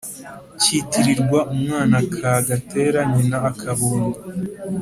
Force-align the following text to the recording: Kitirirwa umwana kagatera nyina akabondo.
Kitirirwa 0.61 1.39
umwana 1.53 1.97
kagatera 2.15 2.99
nyina 3.11 3.37
akabondo. 3.49 4.19